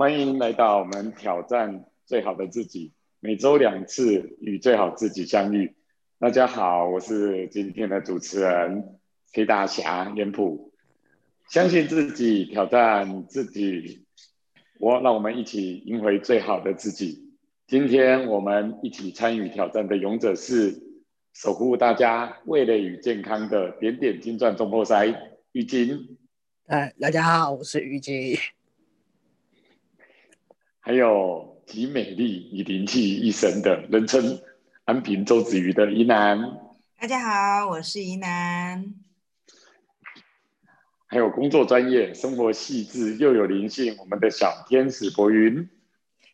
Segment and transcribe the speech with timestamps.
[0.00, 5.76] 欢迎来到我们挑战最好的自己，每周两次与最好自己相遇。
[6.18, 8.98] 大家好，我是今天的主持人
[9.34, 10.72] 黑大侠严普。
[11.50, 14.06] 相信自己，挑战自己，
[14.78, 17.36] 我让我们一起赢回最好的自己。
[17.66, 20.80] 今天我们一起参与挑战的勇者是
[21.34, 25.14] 守护大家味蕾与健康的点点金钻中破塞
[25.52, 26.16] 玉金。
[26.68, 28.34] 哎，大家好，我是玉金。
[30.82, 34.40] 还有集美丽以灵气一身的人称
[34.86, 36.58] 安平周子瑜的宜南，
[36.98, 38.94] 大家好，我是宜南。
[41.06, 45.68] 还有工作专业、生活细致又有灵性，我们的小天使博云。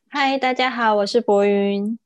[0.08, 1.98] 嗨，大家好，我是博云。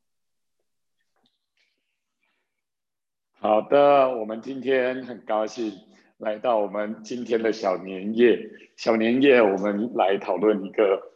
[3.39, 5.75] 好的，我们今天很高兴
[6.17, 8.41] 来到我们今天的小年夜。
[8.77, 11.11] 小年夜，我们来讨论一个。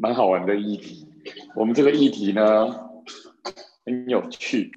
[0.00, 1.08] 蛮好玩的议题，
[1.56, 2.88] 我们这个议题呢
[3.84, 4.70] 很有趣，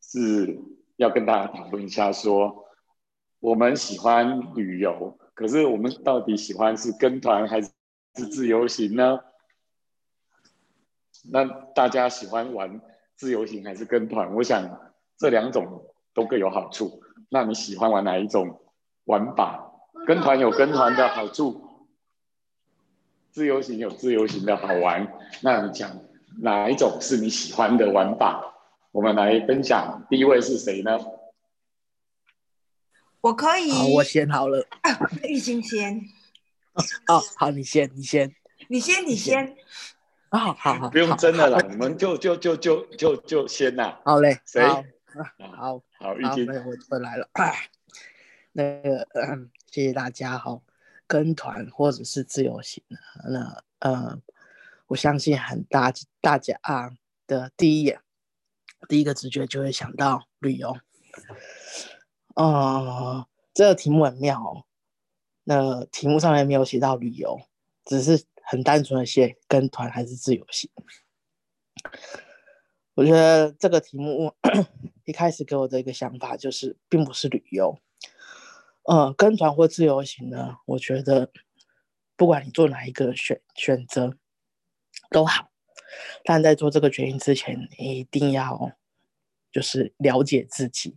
[0.00, 0.58] 是
[0.96, 2.10] 要跟大家讨论一下。
[2.10, 2.64] 说
[3.40, 7.68] 我们喜欢旅游，可是我们到底喜欢是跟团还是
[8.14, 9.20] 自由行呢？
[11.30, 12.80] 那大家喜欢玩
[13.16, 14.34] 自由行还是跟团？
[14.34, 14.80] 我想
[15.18, 17.02] 这两种都各有好处。
[17.28, 18.62] 那你喜欢玩哪一种
[19.04, 19.72] 玩法？
[20.06, 21.60] 跟团有跟团的好处。
[23.34, 25.90] 自由行有自由行的好玩，那你讲
[26.40, 28.54] 哪一种是你喜欢的玩法？
[28.92, 30.06] 我们来分享。
[30.08, 30.96] 第一位是谁呢？
[33.20, 33.72] 我可以。
[33.72, 34.64] 好，我先好了。
[35.24, 36.00] 玉清先。
[37.08, 38.32] 哦，好，你先，你先，
[38.68, 39.56] 你先，你先。
[40.28, 43.98] 啊，好好，不用真的了，你们就就就就就就先呐。
[44.04, 44.62] 好嘞，谁？
[45.56, 47.28] 好，好，玉清，我我来了。
[48.54, 49.08] 那个，
[49.72, 50.62] 谢谢大家，好。
[51.06, 52.82] 跟团或者是自由行
[53.28, 54.20] 那呃，
[54.86, 56.90] 我相信很大大家啊
[57.26, 58.00] 的第一眼，
[58.88, 60.76] 第一个直觉就会想到旅游。
[62.34, 64.64] 哦，这个题目很妙哦。
[65.44, 67.38] 那题目上面没有写到旅游，
[67.84, 70.70] 只是很单纯的写跟团还是自由行。
[72.94, 74.34] 我觉得这个题目
[75.04, 77.78] 一开始给我的一个想法就是，并不是旅游。
[78.84, 80.56] 呃，跟团或自由行呢？
[80.66, 81.30] 我觉得，
[82.16, 84.16] 不管你做哪一个选选择
[85.10, 85.50] 都好，
[86.24, 88.72] 但在做这个决定之前，你一定要
[89.50, 90.96] 就是了解自己。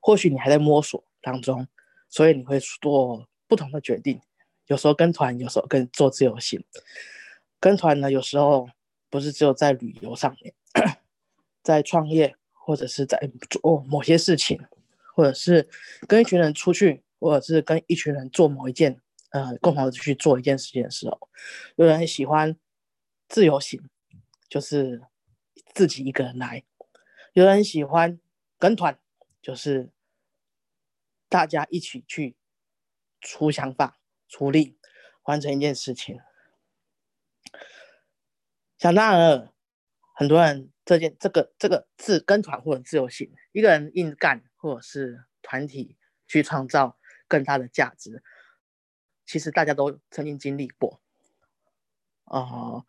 [0.00, 1.68] 或许你还在摸索当中，
[2.08, 4.20] 所以你会做不同的决定。
[4.66, 6.64] 有时候跟团，有时候跟做自由行。
[7.60, 8.68] 跟团呢，有时候
[9.08, 10.54] 不是只有在旅游上面，
[11.62, 14.60] 在创业或者是在做某些事情。
[15.16, 15.66] 或者是
[16.06, 19.00] 跟一群人出去，或者是跟一群人做某一件，
[19.30, 21.30] 呃，共同去做一件事情的时候，
[21.76, 22.54] 有人喜欢
[23.26, 23.82] 自由行，
[24.50, 25.00] 就是
[25.74, 26.64] 自己一个人来；
[27.32, 28.20] 有人喜欢
[28.58, 28.98] 跟团，
[29.40, 29.90] 就是
[31.30, 32.36] 大家一起去
[33.22, 33.98] 出想法、
[34.28, 34.76] 出力，
[35.22, 36.20] 完成一件事情。
[38.76, 39.54] 想当然了，
[40.12, 44.44] 很多人这件这个这个自跟团或者自由行，一个人硬干。
[44.56, 45.96] 或者是团体
[46.26, 48.22] 去创造更大的价值，
[49.24, 51.00] 其实大家都曾经经历过。
[52.24, 52.84] 哦，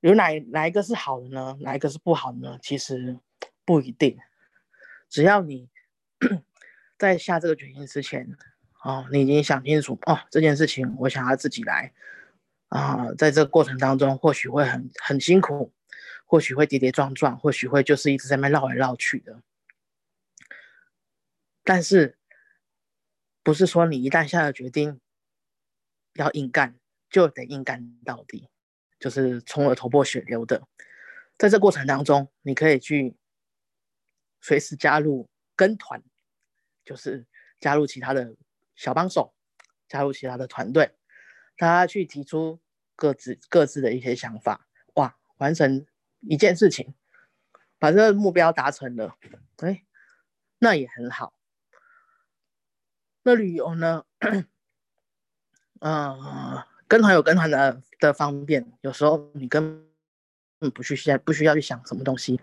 [0.00, 1.56] 有哪哪一个是好的呢？
[1.60, 2.58] 哪一个是不好的呢？
[2.62, 3.18] 其实
[3.64, 4.18] 不一定。
[5.08, 5.70] 只要你
[6.98, 8.36] 在下这个决定之前，
[8.82, 11.92] 哦，你已经想清楚哦，这件事情我想要自己来
[12.68, 15.72] 啊，在这个过程当中，或许会很很辛苦，
[16.26, 19.42] 或许会跌跌撞撞，或许会就是一直在那绕来绕去的。
[21.68, 22.16] 但是，
[23.42, 25.02] 不是说你一旦下了决定
[26.14, 26.80] 要硬干，
[27.10, 28.48] 就得硬干到底，
[28.98, 30.66] 就是冲而头破血流的。
[31.36, 33.18] 在这过程当中，你可以去
[34.40, 36.02] 随时加入跟团，
[36.86, 37.26] 就是
[37.60, 38.34] 加入其他的
[38.74, 39.34] 小帮手，
[39.88, 40.96] 加入其他的团队，
[41.58, 42.58] 大家去提出
[42.96, 45.84] 各自各自的一些想法，哇，完成
[46.20, 46.94] 一件事情，
[47.78, 49.18] 把这个目标达成了，
[49.58, 49.84] 哎，
[50.60, 51.34] 那也很好。
[53.28, 54.04] 那旅游呢？
[55.80, 59.86] 嗯， 跟团有跟团的的方便，有时候你根
[60.58, 62.40] 本不需要不需要去想什么东西，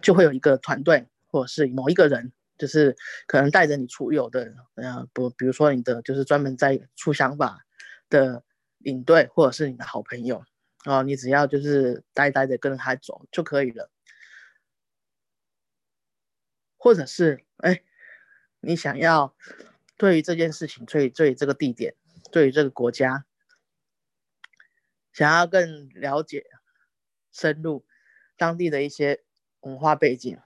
[0.00, 2.96] 就会有一个团队或者是某一个人，就是
[3.26, 7.66] 可能带着你出游的，呃，不，比如说你的就是专门在出想法
[8.08, 8.44] 的
[8.78, 10.44] 领队，或者是你的好朋友，
[10.84, 13.90] 哦，你只要就是呆呆的跟着他走就可以了，
[16.78, 17.82] 或者是哎，
[18.60, 19.34] 你想要。
[19.96, 21.94] 对于这件事情，对对这个地点，
[22.32, 23.24] 对于这个国家，
[25.12, 26.44] 想要更了解
[27.32, 27.84] 深入
[28.36, 29.22] 当地的一些
[29.60, 30.36] 文化背景，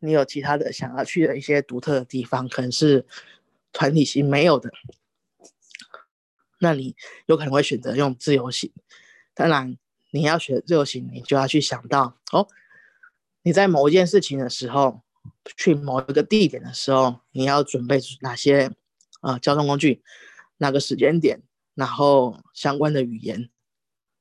[0.00, 3.06] 你有其他的想要去的一些独特的地方，可能是
[3.72, 4.70] 团体型没有的，
[6.58, 6.96] 那你
[7.26, 8.72] 有可能会选择用自由行。
[9.34, 9.76] 当然，
[10.10, 12.48] 你要选自由行，你就要去想到哦，
[13.42, 15.02] 你在某一件事情的时候，
[15.56, 18.72] 去某一个地点的时候，你要准备哪些
[19.20, 20.02] 啊交通工具，
[20.58, 21.42] 哪个时间点，
[21.74, 23.50] 然后相关的语言。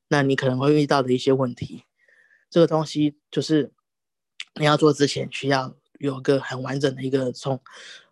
[0.10, 1.84] 那你可能会遇到的一些问题，
[2.50, 3.74] 这个东西就是
[4.56, 7.60] 你要做之前需要有个很完整的一个从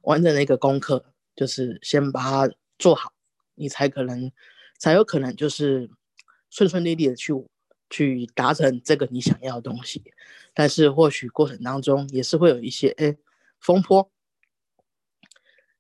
[0.02, 1.06] 完整的一个功课，
[1.36, 3.14] 就是先把它做好，
[3.56, 4.32] 你才可能
[4.78, 5.90] 才有可能就是
[6.50, 7.34] 顺顺利利的去
[7.90, 10.04] 去达成这个你想要的东西。
[10.54, 13.16] 但是或许过程当中也是会有一些哎
[13.60, 14.12] 风波，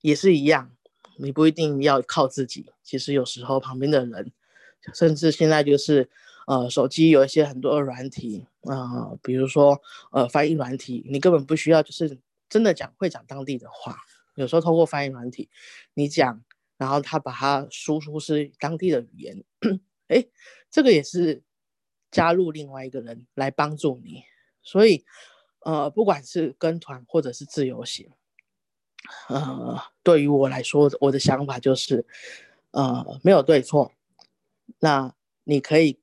[0.01, 0.74] 也是一样，
[1.17, 4.31] 你不一定要靠自己，其实有时候旁边的人。
[4.93, 6.07] 甚至现在就是，
[6.45, 9.81] 呃，手机有一些很多的软体，啊，比如说
[10.11, 13.97] 呃翻译软体，你根本不需要就是真的讲会讲当地的话，
[14.35, 15.49] 有时候通过翻译软体，
[15.95, 16.43] 你讲，
[16.77, 19.43] 然后他把它输出是当地的语言，
[20.07, 20.23] 哎，
[20.69, 21.41] 这个也是
[22.11, 24.21] 加入另外一个人来帮助你，
[24.61, 25.03] 所以
[25.61, 28.07] 呃，不管是跟团或者是自由行，
[29.29, 32.05] 呃，对于我来说，我的想法就是，
[32.71, 33.91] 呃，没有对错。
[34.79, 35.13] 那
[35.43, 35.99] 你可以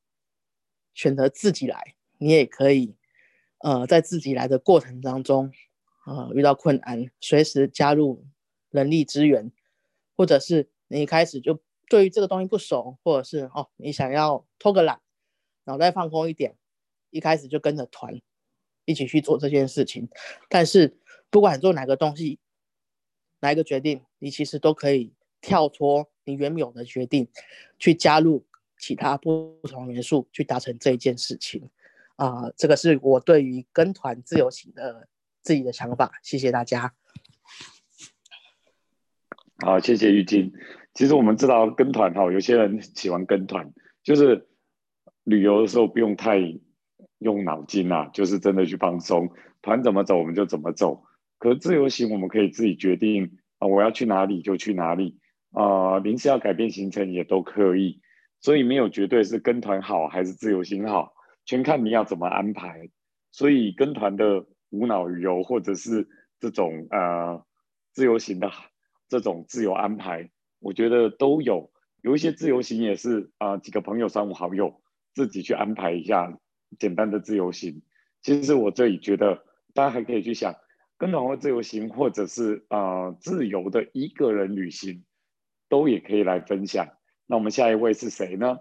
[0.94, 2.94] 选择自己来，你也可以，
[3.58, 5.52] 呃，在自己来的过程当中，
[6.06, 8.24] 呃，遇到困难，随时加入
[8.70, 9.50] 人力资源，
[10.16, 15.00] 或者是你一开始就对于这个东西不熟，或者是哦，你想要偷个懒，
[15.64, 16.56] 脑袋放空一点，
[17.10, 18.20] 一开始就跟着团
[18.84, 20.08] 一起去做这件事情。
[20.48, 20.96] 但是
[21.30, 22.38] 不管做哪个东西，
[23.42, 25.12] 哪一个决定，你其实都可以
[25.42, 27.28] 跳脱你原有的决定，
[27.78, 28.46] 去加入。
[28.78, 31.70] 其他不同元素去达成这一件事情，
[32.16, 35.06] 啊，这个是我对于跟团自由行的
[35.40, 36.10] 自己的想法。
[36.20, 36.92] 谢谢大家。
[39.64, 40.52] 好，谢谢玉晶。
[40.94, 43.72] 其实我们知道跟团哈，有些人喜欢跟团，
[44.02, 44.48] 就是
[45.22, 46.40] 旅游的时候不用太
[47.18, 49.30] 用脑筋啊，就是真的去放松，
[49.60, 51.04] 团怎么走我们就怎么走。
[51.42, 55.18] 可自由行我们可以自己决定啊，我要去哪里就去哪里
[55.50, 58.00] 啊，临时要改变行程也都可以。
[58.40, 62.88] 所以没有绝对是跟团好还是自由行好，全看你要怎么安排。
[63.32, 66.06] 所以跟团的无脑旅游，或者是
[66.38, 67.44] 这种呃
[67.92, 68.48] 自由行的
[69.08, 70.30] 这种自由安排，
[70.60, 71.72] 我觉得都有。
[72.02, 74.80] 有一些自由行也是啊几个朋友三五好友
[75.12, 76.38] 自己去安排一下
[76.78, 77.82] 简单的自由行。
[78.20, 79.44] 其实我这里觉得
[79.74, 80.54] 大家还可以去想
[80.98, 85.04] 跟团或自由行，或者是啊自由的一个人旅行，
[85.68, 86.88] 都也可以来分享。
[87.26, 88.60] 那我们下一位是谁呢？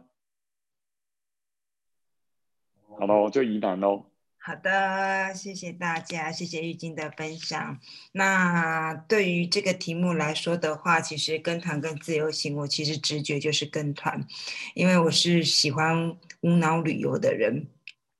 [2.99, 4.05] 好喽，就宜南喽。
[4.43, 7.79] 好的，谢谢大家，谢谢玉晶的分享。
[8.11, 14.25] 那对于这个题目来说的话，其实跟团跟自由行，我其实直觉就是跟团，
[14.73, 17.67] 因为我是喜欢无脑旅游的人，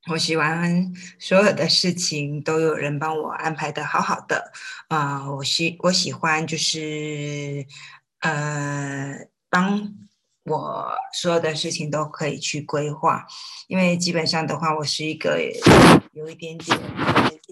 [0.09, 4.51] 我喜欢所有的事情都有人帮我安排的好好的。
[4.87, 7.65] 啊，我喜我喜欢就是
[8.19, 9.93] 呃帮。
[10.43, 13.27] 我所有的事情都可以去规划，
[13.67, 15.39] 因为基本上的话，我是一个
[16.13, 16.75] 有一点点，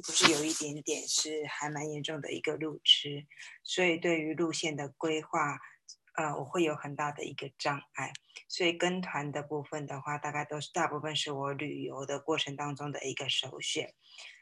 [0.04, 3.28] 不是有一点点，是还蛮严重的一个路痴，
[3.64, 5.60] 所以对于路线的规划，
[6.20, 8.12] 呃，我会有很大的一个障碍。
[8.50, 13.94] 所以跟团的部分的话，大概都是大部分是我旅游的过程当中的一个首选。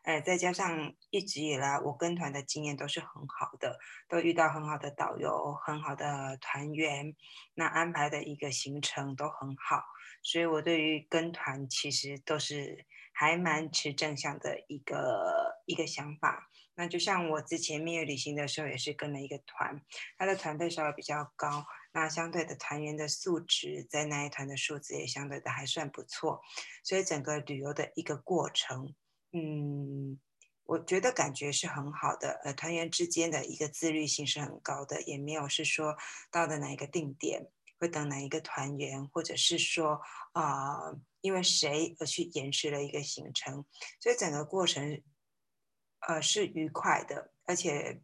[0.04, 3.78] 呃，再加上一直以来我跟团的经验都是很好的，
[4.10, 7.16] 都遇到很好的导游、很好的团员，
[7.54, 9.84] 那安排的一个行程都很好，
[10.24, 16.50] 所以我对于跟团其实都是还蛮持正向的一个一个想法。
[16.78, 19.82] 那就像我之前蜜月旅行的时候，也是跟了一个团，
[20.16, 26.40] 他的团费稍微比较高，那相对的团员的素质在那一团的素质也相对的还算不错，
[26.84, 28.94] 所以整个旅游的一个过程。
[29.34, 30.20] 嗯，
[30.66, 35.98] 我觉得感觉是很好的，呃，团员之间的一个自律性是很高的，也没有是说
[36.32, 37.48] 到的哪一个定点
[37.80, 40.00] 会等哪一个团员，或者是说
[40.34, 43.66] 啊，因为谁而去延迟了一个行程，
[44.00, 45.02] 所以整个过程
[46.08, 48.02] 呃是愉快的，而且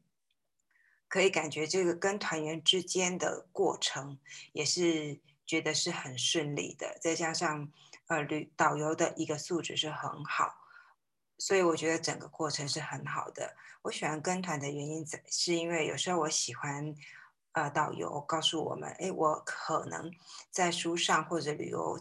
[1.07, 4.19] 可以感觉这个跟团员之间的过程
[4.51, 7.71] 也是觉得是很顺利的，再加上
[8.07, 10.59] 呃旅导游的一个素质是很好。
[11.37, 13.55] 所以我觉得整个过程是很好的。
[13.83, 16.95] 我喜欢跟团的原因在，是因为有时候我喜欢，
[17.53, 20.11] 呃，导游告诉我们，哎，我可能
[20.51, 21.99] 在书上或者旅游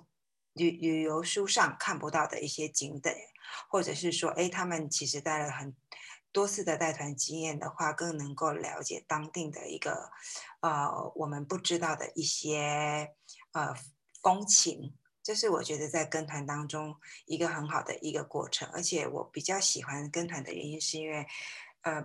[0.54, 3.16] 旅旅游书上看不到的一些景点，
[3.68, 5.75] 或者是说，哎，他们其实带了很
[6.30, 10.11] 多次的带团经验的话，更能够了解当地的一个
[10.61, 13.14] 呃我们不知道的一些
[13.52, 13.75] 呃
[14.23, 14.94] 风情。
[15.23, 21.25] 这是我觉得在跟团当中一个很好的一个过程，而且我比较喜欢跟团的原因是因为，
[21.82, 22.04] 呃，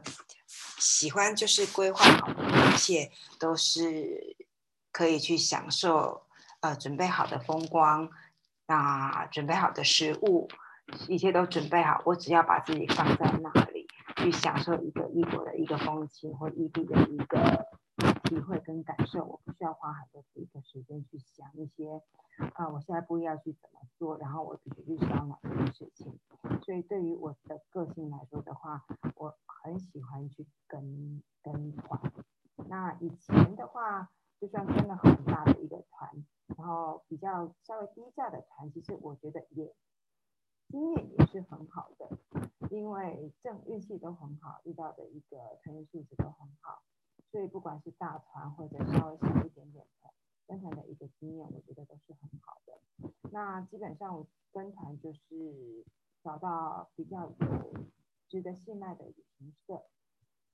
[0.77, 4.37] 喜欢就是规划好的一切都是
[4.91, 6.27] 可以去享受，
[6.59, 8.07] 呃，准备好的风光。
[8.67, 10.50] 那准备好的食物，
[11.07, 17.65] 一切都准备好，我只要把自己放在那里，去享受一个异国的一个风情或异地的一个
[18.25, 19.24] 体会跟感受。
[19.24, 22.01] 我不需要花很多的一个时间去想一些，
[22.55, 26.19] 啊，我下一步要去怎么做，然后我必须去想哪些事情。
[26.65, 28.83] 所以对于我的个性来说的话，
[29.15, 32.01] 我很喜欢去跟跟团。
[32.67, 34.09] 那以前的话，
[34.41, 36.25] 就算跟了很大的一个团。
[36.55, 39.75] 然后比较稍微低价的团，其实我觉得也
[40.69, 42.17] 经验也是很好的，
[42.71, 46.81] 因为正运气都很好，遇到的一个团员素质都很好，
[47.31, 50.13] 所以不管是大团或者稍微小一点点的
[50.47, 52.79] 跟团的一个经验，我觉得都是很好的。
[53.31, 55.85] 那基本上我跟团就是
[56.23, 57.85] 找到比较有
[58.27, 59.85] 值得信赖的旅行社，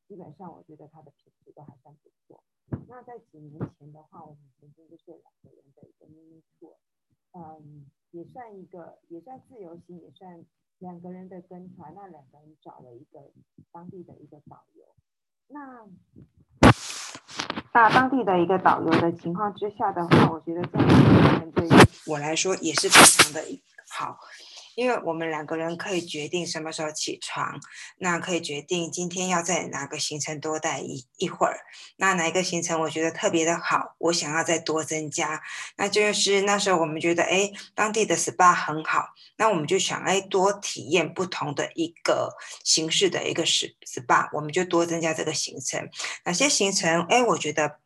[0.07, 2.43] 基本上我觉得它的品质都还算不错。
[2.88, 6.75] 那在几年前的话，我们曾经就是两个人的一个 mini tour，
[7.34, 10.46] 嗯，也算一个，也算自由行，也算
[10.79, 11.93] 两个人的跟团。
[11.96, 13.32] 那两个人找了一个
[13.72, 14.86] 当地的一个导游，
[15.48, 15.88] 那
[17.74, 21.67] 那当地的一个导游的情况之下的话，我觉得这样子对
[22.05, 23.41] 我来说也是非常的
[23.89, 24.20] 好。
[24.75, 27.60] 因为我们两个人可以决定什么时候起床，
[27.98, 31.60] 那可以决定今天要在哪个行程多待一一会儿。
[31.98, 35.42] 那哪一个行程我觉得特别的好，我想要再多增加，
[35.77, 45.89] 那就是那时候我们觉得，哎，当地的 SPA 很好，那我们就想，哎，多体验不同的一个形式的一个 SPA，我们就多增加这个行程。
[46.25, 47.83] 哪些行程，哎，我觉得。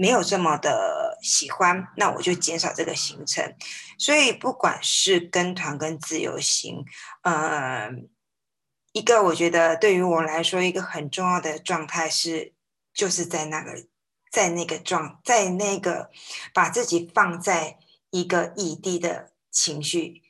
[0.00, 3.54] 没有这么的喜欢，那我就减少这个行程。
[3.98, 6.82] 所以不管是跟团跟自由行，
[7.20, 7.90] 呃，
[8.92, 12.54] 一个我觉得对于我来说一个很重要的状态是，
[12.94, 13.84] 就是在那个
[14.30, 16.10] 在那个状在那个
[16.54, 17.76] 把自己放在
[18.08, 20.22] 一个异地的情绪，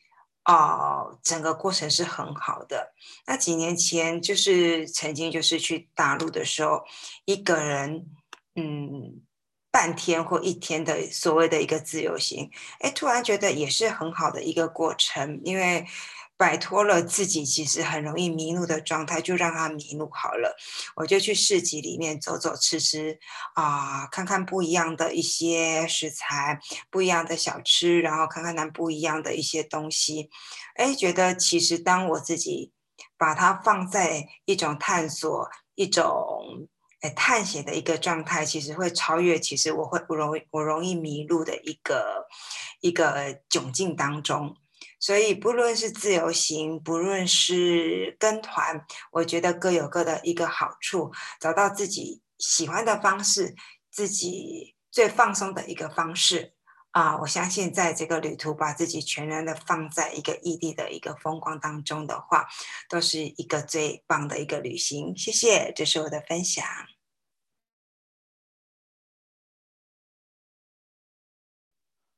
[0.47, 2.93] 哦，整个过程是很好的。
[3.25, 6.83] 那几年前就是曾经就是去大陆的时候，
[7.25, 8.07] 一个人，
[8.57, 9.23] 嗯。
[9.73, 12.51] 半天或一天的所谓的一个自由行，
[12.81, 15.87] 哎，突然觉得也是很好的一个过程，因为
[16.37, 20.57] 摆脱了自己其实很容易迷路的状态，就让他迷路好了。
[20.97, 23.19] 我就去市集里面走走吃吃
[23.55, 26.59] 啊，看看不一样的一些食材，
[26.91, 30.31] 不一样的小吃，然后看看那不一样的一些东西，
[30.75, 32.73] 哎，觉得其实当我自己
[33.17, 36.67] 把它放在一种探索一种。
[37.01, 42.27] 哎，探险的一个状态，其实会超越，其实我会我容易，我容易迷路的一个
[42.81, 44.55] 一个窘境当中。
[44.99, 51.11] 所以，不论是自由行，不论是跟团，我觉得各有各的一个好处。
[51.41, 53.55] 找到自己喜欢的方式，
[53.91, 56.53] 自己最放松的一个方式。
[56.93, 62.49] 啊，我相信在这个旅途把自己全然的放在一个异地的一个风光当中的话，
[62.89, 65.17] 都是一个最棒的一个旅行。
[65.17, 66.65] 谢谢，这是我的分享。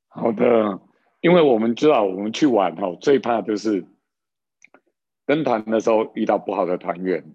[0.08, 0.80] 好的，
[1.20, 3.86] 因为我们知道我们去玩哈，最怕就是
[5.26, 7.34] 跟团的时候遇到不好的团员，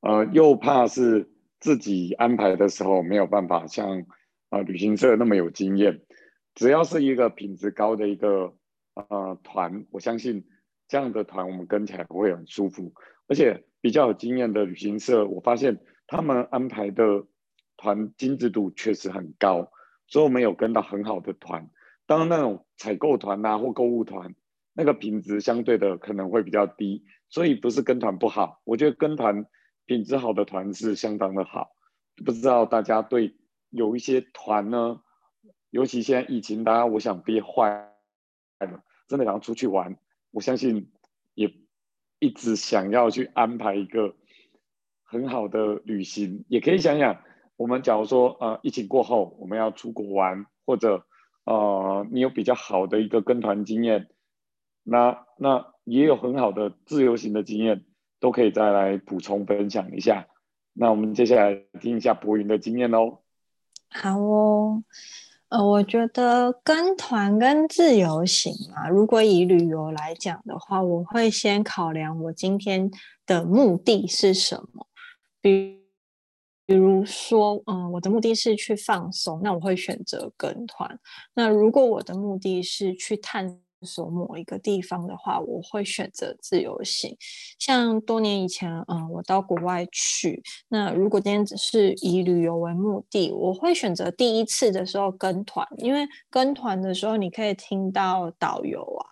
[0.00, 4.06] 呃，又怕是自己安排的时候没有办法像
[4.48, 6.00] 啊旅行社那么有经验。
[6.58, 8.52] 只要是一个品质高的一个
[8.94, 10.44] 呃团，我相信
[10.88, 12.92] 这样的团我们跟起来不会很舒服。
[13.28, 17.24] 而且比较有经验的旅行社，我发现他们安排的
[17.76, 19.70] 团精致度确实很高，
[20.08, 21.70] 所以我们有跟到很好的团。
[22.06, 24.34] 当那种采购团呐或购物团，
[24.72, 27.04] 那个品质相对的可能会比较低。
[27.28, 29.46] 所以不是跟团不好，我觉得跟团
[29.86, 31.70] 品质好的团是相当的好。
[32.16, 33.36] 不知道大家对
[33.70, 35.00] 有一些团呢？
[35.70, 37.68] 尤其现在疫情，大家我想憋坏
[38.60, 39.98] 了，真的想要出去玩。
[40.30, 40.90] 我相信
[41.34, 41.54] 也
[42.18, 44.14] 一直想要去安排一个
[45.02, 46.44] 很好的旅行。
[46.48, 47.22] 也可以想想，
[47.56, 51.06] 我们假如说呃疫情过后我们要出国玩，或者
[51.44, 54.08] 呃你有比较好的一个跟团经验，
[54.82, 57.84] 那那也有很好的自由行的经验，
[58.20, 60.28] 都可以再来补充分享一下。
[60.72, 63.22] 那我们接下来听一下博云的经验喽。
[63.90, 64.82] 好哦。
[65.48, 72.90] 呃，我觉得跟团跟自由行啊，如果以旅游来讲的话，我会先考量我今天
[73.24, 74.86] 的目的是什么。
[75.40, 75.78] 比
[76.66, 80.98] 比如说，嗯，我的目的是去放松，那我会选择跟团。
[81.32, 87.16] 那如果我的目的是去探索某一个地方的话，我会选择自由行。
[87.58, 99.06] 像多年以前，嗯，我到国外去，那如果今天只是以旅游为目的，我会选择第一次的时候跟团，因为跟团的时候你可以听到导游啊。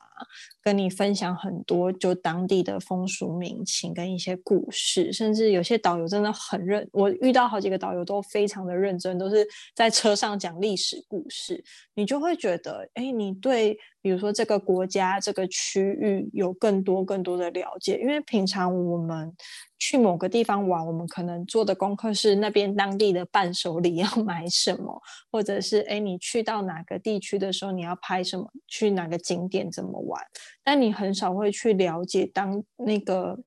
[0.67, 9.47] 跟你分享很多就当地的风俗民情跟一些故事，甚至有些导游真的很认，我遇到好几个导游都非常的认真，都是
[9.77, 11.63] 在车上讲历史故事，
[11.95, 19.33] 你就会觉得，哎，你对比如说这个国家这个区域有更多更多的了解，因为平常我们。
[19.79, 30.19] 去某个地方玩，我们可能做的功课是那边当地的伴手礼要 买什么，或者是哎，你去到哪个地区的时候你要拍什么，去哪个景点怎么玩，
[30.67, 33.39] 但你很少会去了解当那个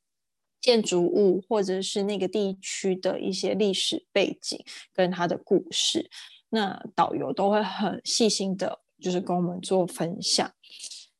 [0.61, 4.57] 建筑物或者是那个地区的一些历史背景
[4.93, 6.09] 跟它的故事。
[6.49, 10.49] 那导游都会很细心的，就是跟我们做分享。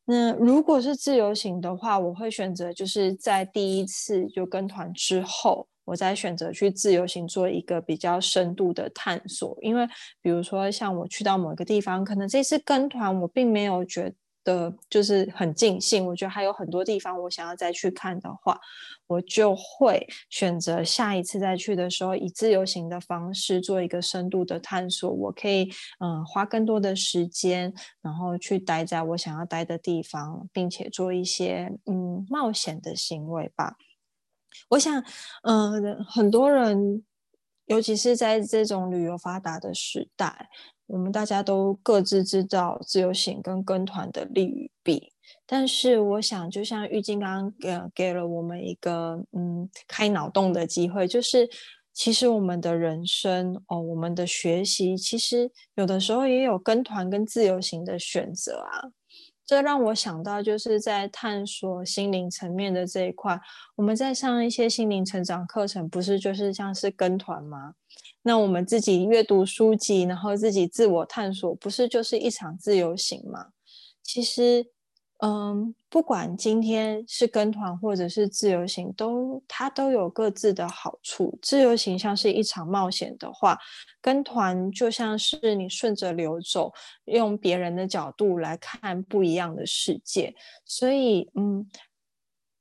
[0.05, 9.57] 那如果是自由行的话，我会选择就是在第一次就跟团之后，我再选择去自由行做一个比较深度的探索。
[9.61, 9.85] 因为
[10.21, 14.13] 比如说像我去到某个地方，可能这次跟团我并没有觉。
[14.43, 18.59] 的就是很尽兴，我觉得还有很多地方我想要再去看的话，
[19.07, 25.09] 我就会选择下一次再去的时候，以自由行的方式做一个深度的探索。
[25.11, 25.69] 我可以
[25.99, 33.75] 嗯花更多的时间，然后去待在我想要待的地方，并且做一些嗯冒险的行为吧。
[34.69, 35.03] 我想
[35.43, 37.03] 嗯很多人，
[37.65, 40.49] 尤其是在这种旅游发达的时代。
[40.89, 45.13] 我们大家都各自知道自由行跟跟团的利与弊，
[45.45, 51.47] 但是我想，就像玉晶刚刚给给了我们一个嗯开脑洞的机会，就是
[51.93, 58.89] 其实我们的人生哦，我们的学习，其实有的时候也有跟团跟自由行的选择啊。
[59.49, 63.41] 这让我想到，就是在探索心灵层面的这一块，
[63.75, 67.73] 我们在上一些心灵成长课程，不是就是像是跟团吗？
[68.21, 73.47] 那我们自己阅读书籍，然后自己自我探索，不是就是一场自由行吗？
[74.03, 74.67] 其实，
[75.21, 81.37] 嗯，不管今天是跟团或者是自由行，都它都有各自的好处。
[81.41, 83.59] 自由行像是一场冒险的话，
[84.01, 86.71] 跟团就像是你顺着流走，
[87.03, 90.33] 用别人的角度来看不一样的世界。
[90.63, 91.69] 所以，嗯，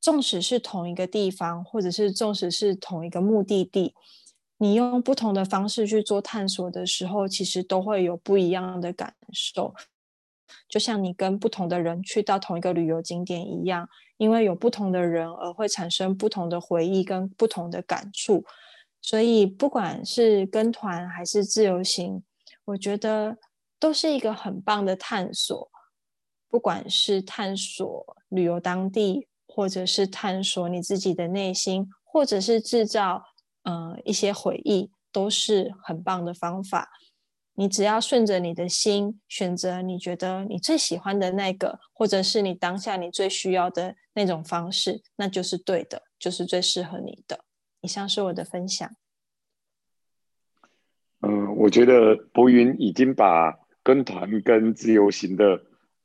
[0.01, 3.94] 纵使是同一个地方，或者是纵使是同一个目的地。
[4.57, 9.73] 你用不同的方式去做探索的时候，其实都会有不一样的感受。
[10.68, 18.44] 就像你跟不同的人去到同一个旅游景点一样，因为有不同的人而会产生不同的回忆跟不同的感触。
[19.00, 22.22] 所以，不管是跟团还是自由行，
[22.64, 23.38] 我觉得
[23.78, 25.70] 都是一个很棒的探索。
[26.48, 33.22] 不管是探索旅游当地，或者是探索你自己的内心，或者是制造。
[33.64, 36.88] 嗯，一些回忆都是很棒的方法。
[37.59, 47.44] 你只要顺着你的心，选择你觉得你最喜欢的那个，或者是你当下你最需要的那种方式，那就是对的，就是最适合你的。
[47.81, 48.88] 以上是我的分享。
[51.23, 55.61] 嗯，我觉得博云已经把跟团跟自由行的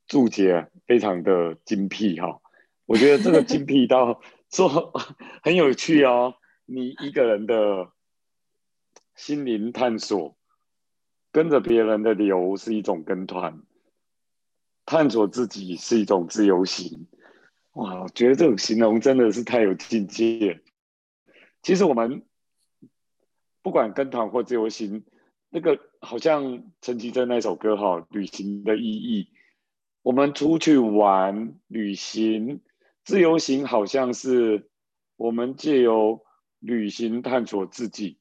[0.08, 2.40] 注解非常的精辟哈。
[2.84, 4.92] 我觉得这个精辟到 说
[5.40, 6.34] 很有趣哦。
[6.66, 7.92] 你一个人的
[9.14, 10.36] 心灵探索，
[11.34, 13.54] 跟着别人的流是一种跟团；
[14.86, 17.08] 探索自己是一种自由行。
[17.72, 20.60] 哇，我觉得这种形容真的是太有境界。
[21.60, 22.22] 其实我们
[23.62, 25.04] 不管跟团或自由行，
[25.50, 29.30] 那个好像陈绮贞那首歌哈，旅行的意义。
[30.02, 32.60] 我们出去玩、旅行、
[33.04, 34.70] 自由行，好像是
[35.16, 36.24] 我们借由。
[36.60, 38.16] 旅行探索自己，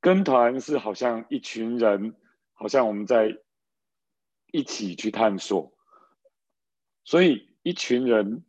[0.00, 2.14] 跟团是好像一群人，
[2.58, 3.38] 好像我们在
[4.52, 5.72] 一起去探索。
[7.04, 8.44] 所以一群人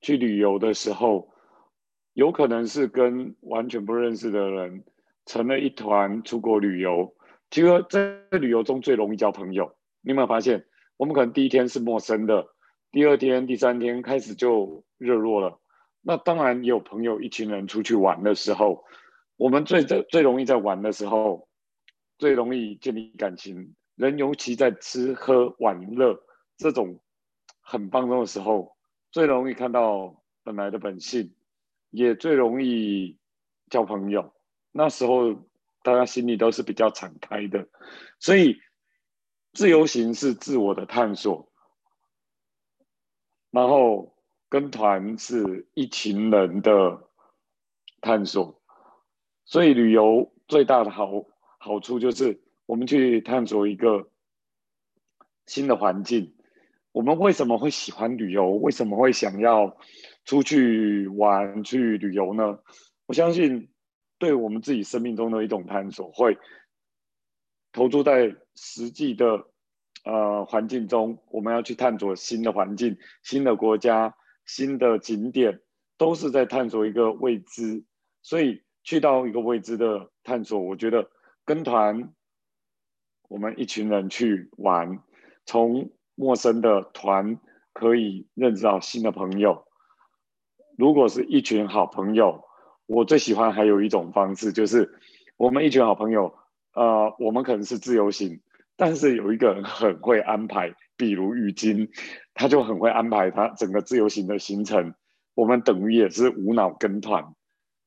[0.00, 1.32] 去旅游的时候，
[2.12, 4.84] 有可能是跟完全不认识的人
[5.26, 7.16] 成了一团出国旅游。
[7.50, 9.76] 其实，在旅游中最容易交朋友。
[10.00, 10.64] 你有没有发现，
[10.96, 12.46] 我们可能第一天是陌生的，
[12.90, 15.60] 第二天、第三天开始就热络了。
[16.00, 18.84] 那当然有朋友，一群人出去玩的时候，
[19.36, 21.48] 我们最最最容易在玩的时候，
[22.22, 26.22] 最容易建立感情，人尤其在吃喝玩乐
[26.56, 27.00] 这种
[27.60, 28.76] 很放松的时候，
[29.10, 31.34] 最容易看到本来的本性，
[31.90, 33.18] 也最容易
[33.70, 34.32] 交朋友。
[34.70, 35.34] 那时候
[35.82, 37.66] 大家心里都是比较敞开的，
[38.20, 38.60] 所以
[39.52, 41.50] 自由行是自我的探索，
[43.50, 44.14] 然后
[44.48, 47.02] 跟团是一群人的
[48.00, 48.62] 探索。
[49.44, 51.24] 所以旅游最大的好
[51.64, 54.10] 好处就是，我们去探索一个
[55.46, 56.34] 新的环境。
[56.90, 58.50] 我们为什么会喜欢旅游？
[58.50, 59.76] 为什么会想要
[60.24, 62.58] 出去玩、去旅游呢？
[63.06, 63.68] 我相信，
[64.18, 66.36] 对我们自己生命中的一种探索，会
[67.70, 69.46] 投注在实际的
[70.04, 71.22] 呃环境中。
[71.30, 75.60] 我们要去探索新的环境、新的国家、新的景点，
[75.96, 77.84] 都是在探索一个未知。
[78.20, 78.62] 所以。
[78.84, 81.08] 去到一个未知的探索，我觉得
[81.44, 82.12] 跟团，
[83.28, 85.00] 我们一群人去玩，
[85.44, 87.38] 从陌生的团
[87.72, 89.66] 可以认识到新的朋友。
[90.78, 92.44] 如果是一群好朋友，
[92.86, 94.98] 我最喜欢还有一种方式，就是
[95.36, 96.34] 我们一群好朋友，
[96.74, 98.40] 呃，我们可能是自由行，
[98.76, 101.90] 但是有一个人很会安排，比如雨金，
[102.34, 104.94] 他就很会安排他整个自由行的行程，
[105.34, 107.34] 我们等于也是无脑跟团。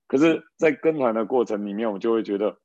[0.08, 2.60] 可是，在跟团的过程里面，我就会觉得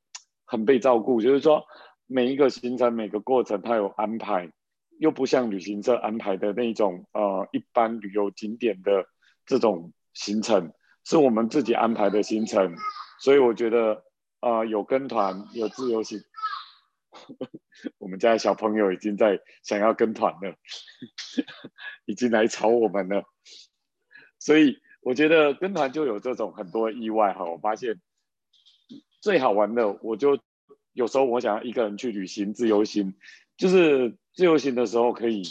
[0.51, 1.21] 很被照顾。
[1.21, 1.63] 就是说，
[2.07, 4.51] 每一个行程、每个过程，它有安排，
[4.99, 9.05] 又不像旅行社安排的那种呃一般旅游景点的
[9.45, 10.73] 这种行程，
[11.05, 12.75] 是我们自己安排的行程。
[13.21, 14.03] 所以我觉得
[14.41, 16.19] 啊，有跟团，有自由行。
[17.97, 20.55] 我们家小朋友已经在想要跟团了，
[22.05, 23.23] 已经来吵我们了。
[24.37, 24.77] 所以。
[25.03, 27.99] 我觉得跟团就有这种很多意外哈，我发现
[29.21, 30.37] 最好玩的，我就
[30.91, 33.13] 有时候我想要一个人去旅行自由行，
[33.55, 35.43] 就是自由行的时候可以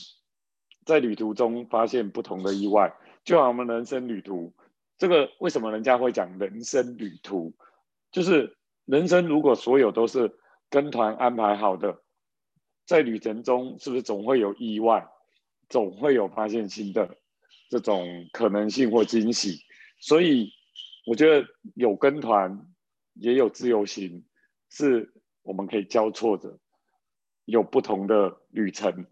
[0.84, 2.92] 在旅途中发现不同的意外，
[3.24, 4.52] 就像我们人生旅途，
[4.98, 7.54] 这个为什么人家会讲人生旅途，
[8.12, 10.30] 就是人生如果所有都是
[10.68, 12.02] 跟团安排好的，
[12.84, 15.08] 在旅程中是不是总会有意外，
[15.68, 17.16] 总会有发现新的。
[17.70, 19.60] 这种可能性或惊喜，
[20.00, 20.50] 所以
[21.06, 22.66] 我觉得有跟团
[23.14, 24.24] 也有自由行，
[24.68, 26.58] 是我们可以交错着，
[27.44, 29.06] 有不同的旅程。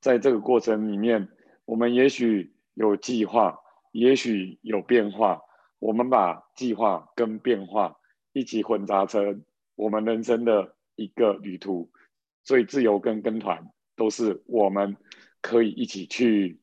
[0.00, 1.28] 在这个过程里面，
[1.64, 3.60] 我们也许有计划，
[3.92, 5.42] 也许有变化。
[5.78, 7.98] 我们把计划跟变化
[8.32, 11.90] 一起混杂成我们人生的一个旅途。
[12.44, 14.96] 所以，自由跟跟团都是我们
[15.40, 16.60] 可以一起去。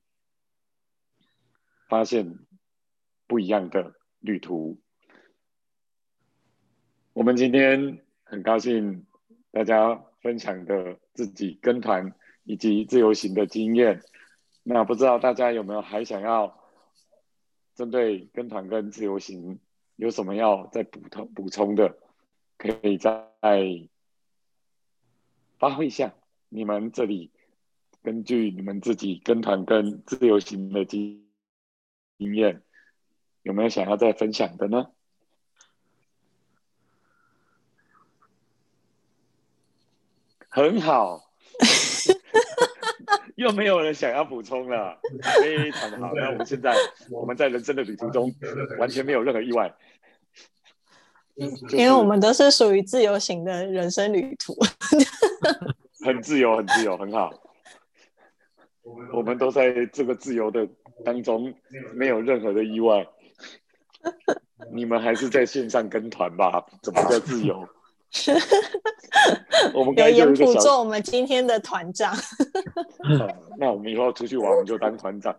[1.88, 2.40] 发现
[3.28, 4.82] 不一样的旅途。
[7.16, 9.06] 我们今天很高兴
[9.52, 14.04] 大家分享的自己跟团以及自由行的经验。
[14.64, 16.60] 那不知道大家有没有还想要
[17.74, 19.62] 针对跟团跟自由行
[19.96, 21.98] 有什么要再补充补充的？
[22.58, 23.30] 可以再
[25.58, 26.14] 发挥一下
[26.50, 27.32] 你们这里
[28.04, 31.24] 根据你们自己跟团跟自由行的经。
[32.18, 32.62] 经验
[33.42, 34.90] 有没有想要再分享的呢？
[40.56, 41.22] 很好，
[43.36, 44.98] 又没有人想要补充了，
[45.42, 46.14] 非常的好。
[46.16, 46.74] 那我们现在
[47.12, 48.34] 我们在人生的旅途中
[48.80, 49.70] 完全没有任何意外，
[51.72, 54.56] 因为我们都是属于自由型的人生旅途，
[56.06, 57.30] 很自由，很自由，很好。
[59.12, 60.66] 我们都在这个自由的。
[61.04, 61.54] 当中
[61.94, 63.06] 没有任何的意外，
[64.74, 66.66] 你们还是在线上跟团吧？
[66.82, 67.68] 怎么叫自由？
[69.74, 72.14] 我们有严普做我们今天的团长。
[73.58, 75.36] 那我们以后出去玩，我们就当团长，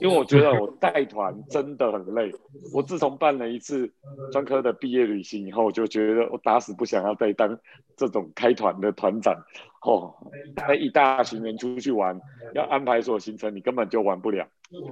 [0.00, 2.32] 因为我觉得我带团真的很累。
[2.72, 3.90] 我自从办了一次
[4.32, 7.58] 专科的毕业旅行以后，我就觉得我打死不想要再当
[7.96, 9.34] 这种开团的团长。
[9.82, 10.14] 哦，
[10.54, 12.20] 带一大群人出去玩，
[12.54, 14.46] 要安排所有行程，你根本就玩不了。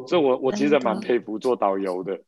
[0.06, 2.18] 所以，我我其实蛮佩服做导游的。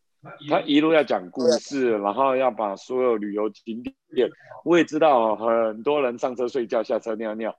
[0.48, 3.82] 他一路要讲故事，然后要把所有旅游景
[4.14, 4.28] 点，
[4.64, 7.56] 我也知道很多人上车睡觉，下车尿尿，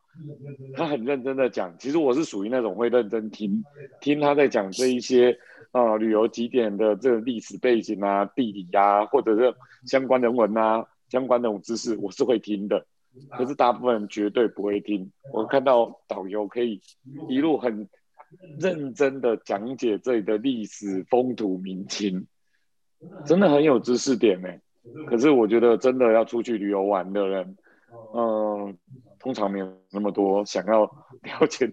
[0.75, 1.75] 他很认真的讲。
[1.79, 3.63] 其实我是属于那种会认真听，
[3.99, 5.35] 听他在讲这一些
[5.71, 9.53] 呃旅游景点的这个历史背景啊、地理啊，或者是
[9.87, 12.85] 相关人文啊、相关那种知识，我是会听的。
[13.31, 15.11] 可是大部分人绝对不会听。
[15.33, 16.79] 我看到导游可以
[17.27, 17.89] 一路很
[18.59, 22.27] 认真的讲解这里的历史、风土民情。
[23.25, 24.49] 真的很有知识点呢，
[25.05, 27.57] 可是我觉得真的要出去旅游玩的人，
[28.13, 28.77] 嗯，
[29.19, 31.71] 通常没有那么多想要了解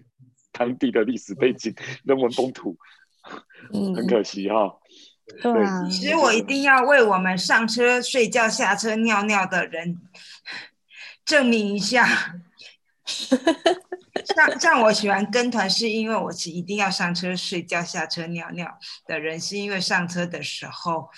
[0.51, 1.73] 当地的历史背景、
[2.05, 2.77] 人文风土，
[3.71, 4.75] 很可惜哈。
[5.41, 9.97] 对啊，其实我一定要为我们上车睡觉、下车尿尿的人
[11.25, 12.07] 证明一下。
[14.35, 21.09] 像像我喜欢跟团，是因为我是一定要上车睡觉、下车尿尿的人，是因为上车的时候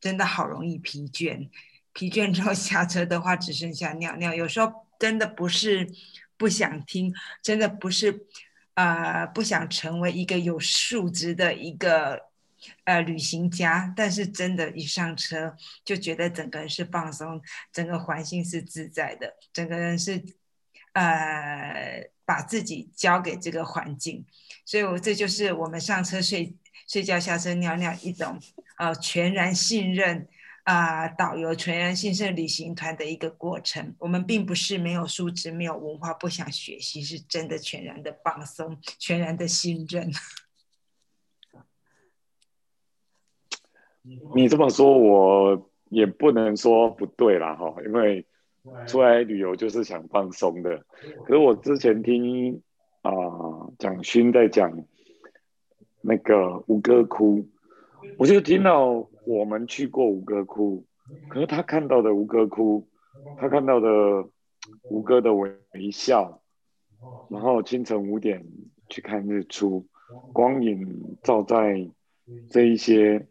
[0.00, 1.48] 真的好容易疲倦，
[1.92, 4.34] 疲倦之后下车的话只剩下尿尿。
[4.34, 5.88] 有时候真的不是
[6.36, 7.12] 不想听，
[7.42, 8.26] 真的不是
[8.74, 12.22] 呃不想成为一个有素质的一个
[12.84, 17.40] 呃旅行家，但是真的，一上车就觉得整个人是放松，
[17.72, 20.22] 整个环境是自在的，整个人是。
[20.94, 24.24] 呃，把自己交给这个环境，
[24.64, 26.56] 所以我这就是我们上车睡
[26.88, 28.40] 睡觉、下车尿尿一种
[28.78, 30.26] 呃全然信任
[30.62, 33.94] 啊导游、全然信任旅行团的一个过程。
[33.98, 40.10] 我们并不是没有素质、没有文化、不想学习，是真的全然的放松、全然的信任。
[44.34, 48.26] 你这么说，我也不能说不对啦，哈，因为。
[48.86, 50.84] 出来旅游就是想放松的，
[51.26, 52.62] 可是我之前听
[53.02, 53.12] 啊
[53.78, 54.84] 蒋勋在讲
[56.00, 57.46] 那个吴哥窟，
[58.18, 60.84] 我就听到我们去过吴哥窟，
[61.28, 62.88] 可是他看到的吴哥窟，
[63.38, 63.88] 他看到的
[64.90, 65.50] 吴哥的微
[65.92, 66.40] 笑，
[67.28, 68.46] 然后清晨五点
[68.88, 69.86] 去看日出，
[70.32, 71.90] 光影照在
[72.48, 73.26] 这一些。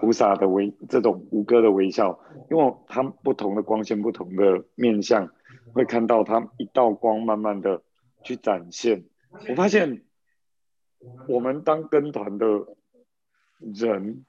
[0.00, 5.28] 菩萨的微这种吴哥的微笑，因为它不同的光线、不同的面相，
[5.72, 7.82] 会看到它一道光慢慢的
[8.22, 9.04] 去展现。
[9.48, 10.04] 我发现
[11.26, 12.46] 我们当跟团的
[13.58, 14.24] 人，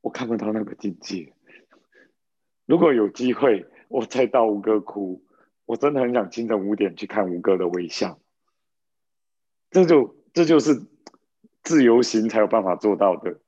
[0.00, 1.32] 我看不到那个境界。
[2.66, 5.22] 如果有机会，我再到吴哥窟，
[5.64, 8.18] 我真的很想清晨五点去看吴哥的微笑。
[9.70, 10.86] 这就这就是
[11.62, 13.38] 自由行才有办法做到的。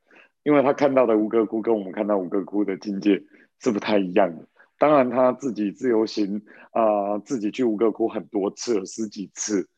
[0.47, 3.21] 因为他看到的吴哥窟跟我们看到吴哥窟的境界
[3.59, 4.47] 是不太一样的。
[4.79, 9.69] 当然他自己自由行啊，自己去吴哥窟很多次了，十几次。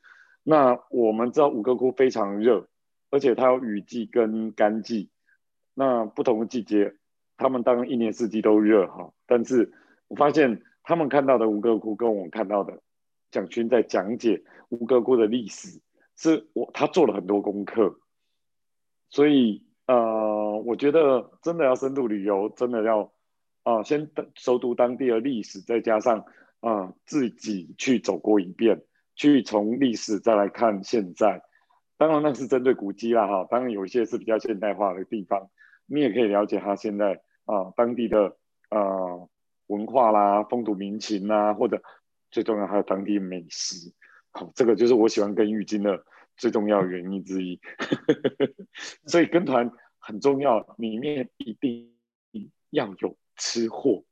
[0.42, 2.68] 那我们知道吴哥窟非常热，
[3.10, 5.08] 而且它有雨季跟干季。
[5.72, 6.96] 那不同的季节，
[7.38, 9.10] 他们当然一年四季都热哈。
[9.26, 9.72] 但是
[10.08, 12.82] 我发现他们看到的吴哥窟跟我们看到的
[13.30, 15.80] 蒋勋在讲解吴哥窟的历史，
[16.14, 17.98] 是我他做了很多功课，
[19.08, 20.37] 所以呃。
[20.58, 23.12] 我觉得真的要深度旅游，真的要
[23.62, 26.24] 啊，先熟读当地的历史，再加上
[26.60, 28.82] 啊自己去走过一遍，
[29.14, 31.42] 去从历史再来看现在。
[31.98, 35.50] 当然那是针对古迹啦哈，当然有一些是比较现代化的地方，
[35.86, 38.36] 你也可以了解它现在啊当地的
[38.70, 39.28] 呃
[39.66, 41.82] 文化啦、风土民情啦，或者
[42.30, 43.92] 最重要还有当地美食。
[44.30, 46.04] 好，这个就是我喜欢跟玉金的
[46.36, 47.60] 最重要原因之一。
[49.04, 49.70] 所以跟团。
[50.08, 51.92] 很重要，里面一定
[52.70, 54.02] 要有吃货，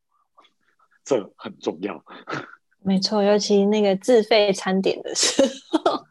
[1.03, 2.05] 这很重要。
[2.85, 6.07] 没错，尤其那个自费餐点的时候。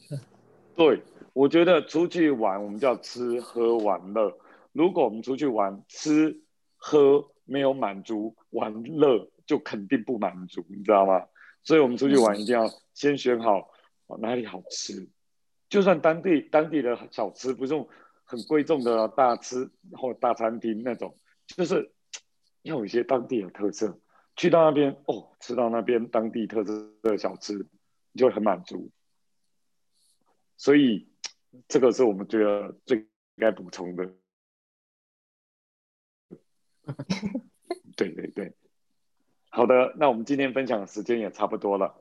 [0.74, 1.02] 对，
[1.34, 4.34] 我觉得出去玩，我们叫吃喝玩乐。
[4.72, 6.40] 如果我们出去玩，吃
[6.76, 11.26] 喝没有满足，玩乐就肯定不满足，你知道吗？
[11.62, 13.68] 所以我们出去玩一定要先选好
[14.18, 15.06] 哪里好吃，
[15.68, 17.86] 就算当地当地的小吃不用。
[18.26, 21.92] 很贵重的大吃或大餐厅那种，就是
[22.62, 23.98] 要有一些当地的特色。
[24.34, 27.54] 去到那边哦，吃到那边当地特色的小吃，
[28.12, 28.90] 你就很满足。
[30.58, 31.08] 所以
[31.68, 34.12] 这个是我们觉得最应该补充的。
[37.96, 38.54] 对对对，
[39.48, 41.94] 好的，那我们今天分享的时间也差不多了。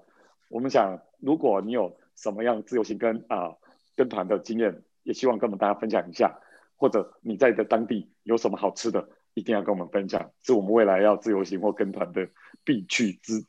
[0.50, 3.56] 我们想，如果你有什么样自由行跟啊
[3.96, 6.38] 跟团的经验，也希望跟我们大家分享一下，
[6.76, 12.28] 或者你在的当地有什么好吃的，一定要跟我们分享，是我们未来要自由行或跟团的
[12.64, 13.46] 必去之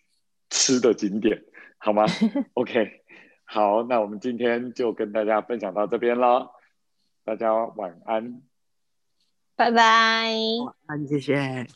[0.51, 1.43] 吃的景点，
[1.79, 2.05] 好吗？
[2.55, 3.03] OK，
[3.45, 6.53] 好，那我们今天就跟大家分享到这边了，
[7.25, 8.43] 大家晚安，
[9.57, 10.31] 拜拜，
[10.65, 11.67] 晚安，谢谢。